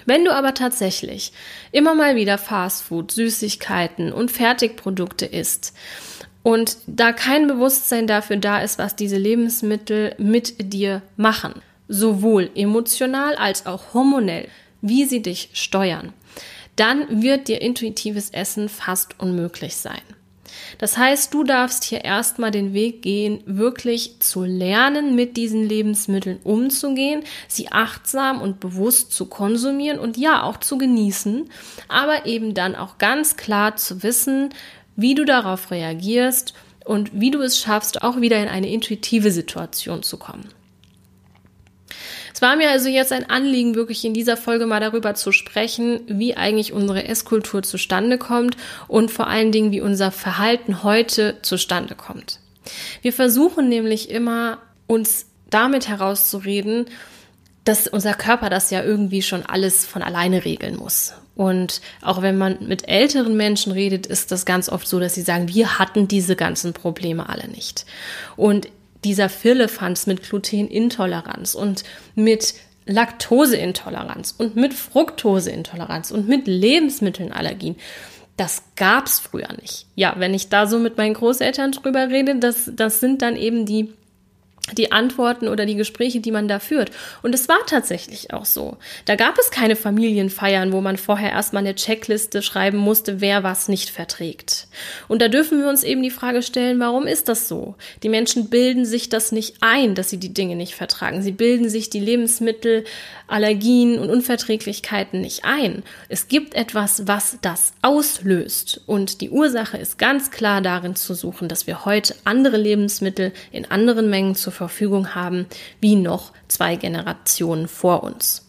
Wenn 0.04 0.24
du 0.24 0.34
aber 0.34 0.52
tatsächlich 0.52 1.32
immer 1.72 1.94
mal 1.94 2.16
wieder 2.16 2.36
Fastfood, 2.36 3.12
Süßigkeiten 3.12 4.12
und 4.12 4.30
Fertigprodukte 4.30 5.24
isst 5.24 5.72
und 6.42 6.76
da 6.86 7.12
kein 7.12 7.46
Bewusstsein 7.46 8.06
dafür 8.06 8.36
da 8.36 8.60
ist, 8.60 8.78
was 8.78 8.94
diese 8.94 9.16
Lebensmittel 9.16 10.14
mit 10.18 10.72
dir 10.72 11.00
machen, 11.16 11.54
sowohl 11.88 12.50
emotional 12.54 13.36
als 13.36 13.64
auch 13.64 13.94
hormonell, 13.94 14.48
wie 14.82 15.06
sie 15.06 15.22
dich 15.22 15.48
steuern, 15.54 16.12
dann 16.76 17.22
wird 17.22 17.48
dir 17.48 17.62
intuitives 17.62 18.30
Essen 18.30 18.68
fast 18.68 19.18
unmöglich 19.18 19.76
sein. 19.76 20.02
Das 20.78 20.96
heißt, 20.96 21.32
du 21.34 21.44
darfst 21.44 21.84
hier 21.84 22.04
erstmal 22.04 22.50
den 22.50 22.72
Weg 22.72 23.02
gehen, 23.02 23.42
wirklich 23.46 24.20
zu 24.20 24.44
lernen, 24.44 25.14
mit 25.14 25.36
diesen 25.36 25.68
Lebensmitteln 25.68 26.38
umzugehen, 26.44 27.22
sie 27.48 27.70
achtsam 27.70 28.40
und 28.40 28.60
bewusst 28.60 29.12
zu 29.12 29.26
konsumieren 29.26 29.98
und 29.98 30.16
ja 30.16 30.42
auch 30.42 30.58
zu 30.58 30.78
genießen, 30.78 31.48
aber 31.88 32.26
eben 32.26 32.54
dann 32.54 32.74
auch 32.74 32.98
ganz 32.98 33.36
klar 33.36 33.76
zu 33.76 34.02
wissen, 34.02 34.50
wie 34.96 35.14
du 35.14 35.24
darauf 35.24 35.70
reagierst 35.70 36.54
und 36.84 37.10
wie 37.12 37.30
du 37.30 37.40
es 37.40 37.58
schaffst, 37.58 38.02
auch 38.02 38.20
wieder 38.20 38.42
in 38.42 38.48
eine 38.48 38.68
intuitive 38.68 39.30
Situation 39.30 40.02
zu 40.02 40.16
kommen. 40.16 40.48
Es 42.32 42.42
war 42.42 42.56
mir 42.56 42.70
also 42.70 42.88
jetzt 42.88 43.12
ein 43.12 43.28
Anliegen, 43.28 43.74
wirklich 43.74 44.04
in 44.04 44.14
dieser 44.14 44.36
Folge 44.36 44.66
mal 44.66 44.80
darüber 44.80 45.14
zu 45.14 45.32
sprechen, 45.32 46.00
wie 46.06 46.36
eigentlich 46.36 46.72
unsere 46.72 47.04
Esskultur 47.04 47.62
zustande 47.62 48.18
kommt 48.18 48.56
und 48.88 49.10
vor 49.10 49.26
allen 49.26 49.52
Dingen, 49.52 49.72
wie 49.72 49.80
unser 49.80 50.10
Verhalten 50.10 50.82
heute 50.82 51.36
zustande 51.42 51.94
kommt. 51.94 52.40
Wir 53.02 53.12
versuchen 53.12 53.68
nämlich 53.68 54.10
immer, 54.10 54.58
uns 54.86 55.26
damit 55.50 55.88
herauszureden, 55.88 56.86
dass 57.64 57.86
unser 57.86 58.14
Körper 58.14 58.50
das 58.50 58.70
ja 58.70 58.82
irgendwie 58.82 59.22
schon 59.22 59.44
alles 59.46 59.86
von 59.86 60.02
alleine 60.02 60.44
regeln 60.44 60.76
muss. 60.76 61.14
Und 61.34 61.80
auch 62.02 62.20
wenn 62.20 62.36
man 62.36 62.58
mit 62.66 62.88
älteren 62.88 63.36
Menschen 63.36 63.72
redet, 63.72 64.06
ist 64.06 64.32
das 64.32 64.44
ganz 64.44 64.68
oft 64.68 64.86
so, 64.86 65.00
dass 65.00 65.14
sie 65.14 65.22
sagen, 65.22 65.48
wir 65.48 65.78
hatten 65.78 66.08
diese 66.08 66.36
ganzen 66.36 66.72
Probleme 66.72 67.28
alle 67.28 67.48
nicht. 67.48 67.86
Und 68.36 68.68
dieser 69.04 69.28
Firlefanz 69.28 70.06
mit 70.06 70.22
Glutenintoleranz 70.22 71.54
und 71.54 71.84
mit 72.14 72.54
Laktoseintoleranz 72.86 74.34
und 74.36 74.56
mit 74.56 74.74
Fructoseintoleranz 74.74 76.10
und 76.10 76.28
mit 76.28 76.46
Lebensmittelallergien. 76.46 77.76
Das 78.36 78.62
gab's 78.76 79.18
früher 79.20 79.52
nicht. 79.60 79.86
Ja, 79.94 80.14
wenn 80.18 80.34
ich 80.34 80.48
da 80.48 80.66
so 80.66 80.78
mit 80.78 80.96
meinen 80.96 81.14
Großeltern 81.14 81.72
drüber 81.72 82.08
rede, 82.08 82.36
das, 82.36 82.70
das 82.74 83.00
sind 83.00 83.22
dann 83.22 83.36
eben 83.36 83.66
die 83.66 83.92
die 84.74 84.92
Antworten 84.92 85.48
oder 85.48 85.66
die 85.66 85.74
Gespräche, 85.74 86.20
die 86.20 86.30
man 86.30 86.48
da 86.48 86.58
führt. 86.58 86.90
Und 87.22 87.34
es 87.34 87.48
war 87.48 87.58
tatsächlich 87.66 88.32
auch 88.32 88.44
so. 88.44 88.76
Da 89.04 89.16
gab 89.16 89.38
es 89.38 89.50
keine 89.50 89.76
Familienfeiern, 89.76 90.72
wo 90.72 90.80
man 90.80 90.96
vorher 90.96 91.30
erstmal 91.30 91.62
eine 91.62 91.74
Checkliste 91.74 92.42
schreiben 92.42 92.78
musste, 92.78 93.20
wer 93.20 93.42
was 93.42 93.68
nicht 93.68 93.90
verträgt. 93.90 94.66
Und 95.08 95.22
da 95.22 95.28
dürfen 95.28 95.60
wir 95.60 95.68
uns 95.68 95.82
eben 95.82 96.02
die 96.02 96.10
Frage 96.10 96.42
stellen, 96.42 96.80
warum 96.80 97.06
ist 97.06 97.28
das 97.28 97.48
so? 97.48 97.74
Die 98.02 98.08
Menschen 98.08 98.48
bilden 98.48 98.84
sich 98.84 99.08
das 99.08 99.32
nicht 99.32 99.56
ein, 99.60 99.94
dass 99.94 100.10
sie 100.10 100.18
die 100.18 100.34
Dinge 100.34 100.56
nicht 100.56 100.74
vertragen. 100.74 101.22
Sie 101.22 101.32
bilden 101.32 101.68
sich 101.68 101.90
die 101.90 102.00
Lebensmittel, 102.00 102.84
Allergien 103.26 103.98
und 103.98 104.10
Unverträglichkeiten 104.10 105.20
nicht 105.20 105.44
ein. 105.44 105.82
Es 106.08 106.28
gibt 106.28 106.54
etwas, 106.54 107.06
was 107.06 107.38
das 107.40 107.72
auslöst. 107.80 108.82
Und 108.86 109.20
die 109.20 109.30
Ursache 109.30 109.78
ist 109.78 109.98
ganz 109.98 110.30
klar 110.30 110.60
darin 110.60 110.96
zu 110.96 111.14
suchen, 111.14 111.48
dass 111.48 111.66
wir 111.66 111.84
heute 111.84 112.14
andere 112.24 112.56
Lebensmittel 112.56 113.32
in 113.50 113.70
anderen 113.70 114.10
Mengen 114.10 114.34
zur 114.34 114.52
Verfügung 114.68 115.14
haben, 115.14 115.46
wie 115.80 115.96
noch 115.96 116.32
zwei 116.48 116.76
Generationen 116.76 117.68
vor 117.68 118.02
uns. 118.02 118.48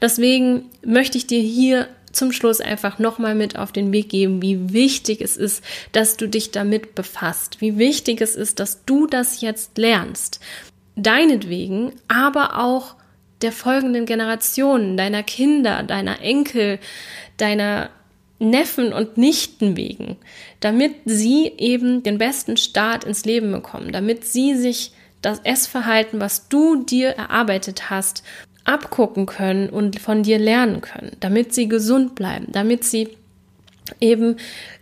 Deswegen 0.00 0.66
möchte 0.84 1.18
ich 1.18 1.26
dir 1.26 1.40
hier 1.40 1.88
zum 2.12 2.32
Schluss 2.32 2.60
einfach 2.60 2.98
nochmal 2.98 3.34
mit 3.34 3.58
auf 3.58 3.72
den 3.72 3.92
Weg 3.92 4.08
geben, 4.08 4.42
wie 4.42 4.72
wichtig 4.72 5.20
es 5.20 5.36
ist, 5.36 5.62
dass 5.92 6.16
du 6.16 6.28
dich 6.28 6.50
damit 6.50 6.94
befasst, 6.94 7.60
wie 7.60 7.78
wichtig 7.78 8.20
es 8.20 8.34
ist, 8.34 8.60
dass 8.60 8.84
du 8.84 9.06
das 9.06 9.40
jetzt 9.40 9.78
lernst. 9.78 10.40
Deinetwegen, 10.96 11.92
aber 12.08 12.58
auch 12.58 12.96
der 13.42 13.52
folgenden 13.52 14.04
Generationen, 14.04 14.96
deiner 14.96 15.22
Kinder, 15.22 15.82
deiner 15.84 16.20
Enkel, 16.20 16.80
deiner 17.36 17.90
Neffen 18.40 18.92
und 18.92 19.16
Nichten 19.16 19.76
wegen, 19.76 20.16
damit 20.60 20.94
sie 21.04 21.52
eben 21.58 22.02
den 22.02 22.18
besten 22.18 22.56
Start 22.56 23.04
ins 23.04 23.24
Leben 23.24 23.52
bekommen, 23.52 23.92
damit 23.92 24.24
sie 24.24 24.56
sich 24.56 24.92
das 25.22 25.40
Essverhalten, 25.40 26.20
was 26.20 26.48
du 26.48 26.84
dir 26.84 27.10
erarbeitet 27.10 27.90
hast, 27.90 28.22
abgucken 28.64 29.26
können 29.26 29.70
und 29.70 29.98
von 29.98 30.22
dir 30.22 30.38
lernen 30.38 30.80
können, 30.80 31.16
damit 31.20 31.54
sie 31.54 31.68
gesund 31.68 32.14
bleiben, 32.14 32.46
damit 32.52 32.84
sie 32.84 33.08
eben 34.00 34.36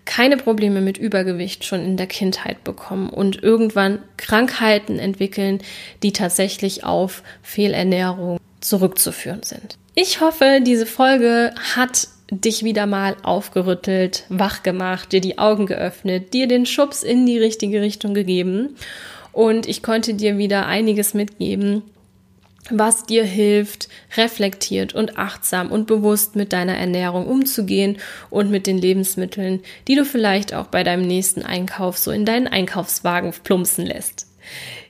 keine 0.05 0.37
Probleme 0.37 0.81
mit 0.81 0.99
Übergewicht 0.99 1.65
schon 1.65 1.85
in 1.85 1.97
der 1.97 2.09
Kindheit 2.09 2.65
bekommen 2.65 3.09
und 3.09 3.43
irgendwann 3.43 4.01
Krankheiten 4.17 4.99
entwickeln, 4.99 5.61
die 6.03 6.13
tatsächlich 6.13 6.85
auf 6.85 7.23
Fehlernährung 7.43 8.39
zurückzuführen 8.61 9.43
sind. 9.43 9.77
Ich 9.95 10.21
hoffe, 10.21 10.61
diese 10.65 10.87
Folge 10.87 11.55
hat 11.75 12.09
dich 12.31 12.65
wieder 12.65 12.87
mal 12.87 13.17
aufgerüttelt, 13.23 14.25
wach 14.29 14.65
gemacht, 14.65 15.13
dir 15.13 15.21
die 15.21 15.39
Augen 15.39 15.67
geöffnet, 15.67 16.35
dir 16.35 16.49
den 16.49 16.67
Schubs 16.67 17.05
in 17.05 17.25
die 17.25 17.39
richtige 17.39 17.81
Richtung 17.81 18.15
gegeben 18.15 18.77
und 19.37 19.69
ich 19.69 19.83
konnte 19.83 20.15
dir 20.15 20.39
wieder 20.39 20.65
einiges 20.65 21.13
mitgeben, 21.13 21.83
was 22.71 23.05
dir 23.05 23.23
hilft, 23.23 23.91
reflektiert 24.17 24.95
und 24.95 25.19
achtsam 25.19 25.71
und 25.71 25.87
bewusst 25.87 26.37
mit 26.37 26.55
deiner 26.55 26.75
Ernährung 26.75 27.27
umzugehen 27.27 27.99
und 28.31 28.51
mit 28.51 28.67
den 28.67 28.79
Lebensmitteln, 28.79 29.61
die 29.89 29.95
du 29.95 30.07
vielleicht 30.07 30.55
auch 30.55 30.69
bei 30.69 30.83
deinem 30.83 31.07
nächsten 31.07 31.43
Einkauf 31.43 31.99
so 31.99 32.13
in 32.13 32.25
deinen 32.25 32.47
Einkaufswagen 32.47 33.35
plumpsen 33.45 33.85
lässt. 33.85 34.27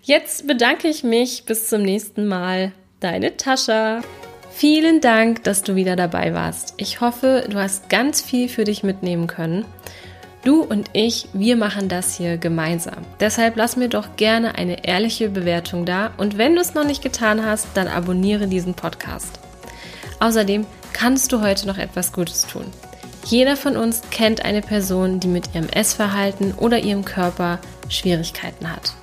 Jetzt 0.03 0.47
bedanke 0.47 0.87
ich 0.87 1.03
mich. 1.03 1.43
Bis 1.45 1.69
zum 1.69 1.83
nächsten 1.83 2.29
Mal. 2.29 2.71
Deine 3.01 3.37
Tascha. 3.37 4.03
Vielen 4.53 5.01
Dank, 5.01 5.43
dass 5.43 5.65
du 5.65 5.75
wieder 5.75 5.97
dabei 5.97 6.35
warst. 6.35 6.75
Ich 6.77 7.01
hoffe, 7.01 7.47
du 7.51 7.59
hast 7.59 7.91
ganz 7.91 8.23
viel 8.23 8.49
für 8.49 8.63
dich 8.63 8.85
mitnehmen 8.85 9.27
können. 9.27 9.65
Du 10.47 10.63
und 10.63 10.91
ich, 10.93 11.27
wir 11.33 11.57
machen 11.57 11.89
das 11.89 12.17
hier 12.17 12.39
gemeinsam. 12.39 12.99
Deshalb 13.19 13.57
lass 13.57 13.75
mir 13.75 13.89
doch 13.89 14.15
gerne 14.15 14.55
eine 14.55 14.87
ehrliche 14.87 15.29
Bewertung 15.29 15.85
da 15.85 16.13
und 16.19 16.39
wenn 16.39 16.55
du 16.55 16.61
es 16.61 16.73
noch 16.73 16.85
nicht 16.85 17.03
getan 17.03 17.45
hast, 17.45 17.67
dann 17.75 17.89
abonniere 17.89 18.47
diesen 18.47 18.75
Podcast. 18.75 19.41
Außerdem 20.21 20.65
kannst 20.93 21.33
du 21.33 21.43
heute 21.43 21.67
noch 21.67 21.79
etwas 21.79 22.13
Gutes 22.13 22.47
tun. 22.47 22.67
Jeder 23.25 23.57
von 23.57 23.77
uns 23.77 24.03
kennt 24.13 24.45
eine 24.45 24.61
Person, 24.61 25.19
die 25.19 25.27
mit 25.27 25.53
ihrem 25.53 25.69
Essverhalten 25.69 26.55
oder 26.55 26.79
ihrem 26.79 27.05
Körper 27.05 27.59
Schwierigkeiten 27.89 28.71
hat. 28.71 28.95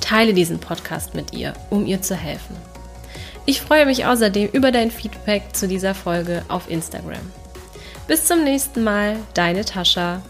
Teile 0.00 0.32
diesen 0.32 0.60
Podcast 0.60 1.12
mit 1.12 1.32
ihr, 1.32 1.54
um 1.70 1.86
ihr 1.86 2.02
zu 2.02 2.14
helfen. 2.14 2.54
Ich 3.46 3.60
freue 3.60 3.84
mich 3.84 4.06
außerdem 4.06 4.50
über 4.52 4.70
dein 4.70 4.92
Feedback 4.92 5.56
zu 5.56 5.66
dieser 5.66 5.96
Folge 5.96 6.44
auf 6.46 6.70
Instagram. 6.70 7.18
Bis 8.06 8.26
zum 8.26 8.44
nächsten 8.44 8.84
Mal, 8.84 9.16
deine 9.34 9.64
Tascha. 9.64 10.22